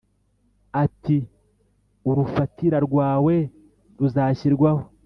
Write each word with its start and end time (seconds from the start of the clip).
atii 0.81 1.21
urufatira 2.09 2.77
rwawe 2.87 3.35
ruzashyirwaho 3.97 4.83